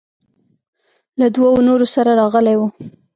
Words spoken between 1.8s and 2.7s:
سره راغلى و.